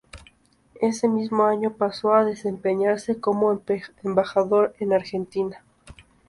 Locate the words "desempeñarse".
2.25-3.19